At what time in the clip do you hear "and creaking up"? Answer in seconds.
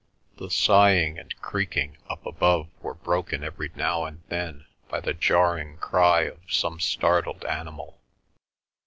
1.19-2.25